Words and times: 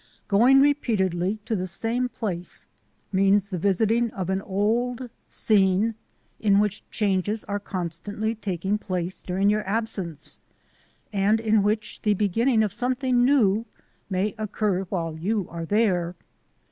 Going 0.27 0.61
repeatedly 0.61 1.37
to 1.45 1.55
the 1.55 1.67
same 1.67 2.09
place 2.09 2.65
means 3.11 3.49
the 3.51 3.59
visit 3.59 3.91
ing 3.91 4.09
of 4.13 4.31
an 4.31 4.41
old 4.41 5.11
scene 5.29 5.93
in 6.39 6.57
which 6.59 6.81
changes 6.89 7.43
are 7.43 7.59
constantly 7.59 8.33
taking 8.33 8.79
place 8.79 9.21
during 9.21 9.51
your 9.51 9.61
absence 9.69 10.39
and 11.13 11.39
in 11.39 11.61
which 11.61 12.01
the 12.01 12.15
beginning 12.15 12.63
of 12.63 12.73
something 12.73 13.23
new 13.23 13.65
may 14.09 14.33
occur 14.39 14.85
while 14.85 15.15
you 15.19 15.47
are 15.51 15.65
there. 15.65 16.15